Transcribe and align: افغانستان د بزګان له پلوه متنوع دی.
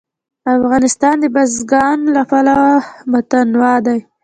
افغانستان 0.57 1.15
د 1.19 1.25
بزګان 1.35 1.99
له 2.15 2.21
پلوه 2.29 2.71
متنوع 3.11 3.75
دی. 3.85 3.99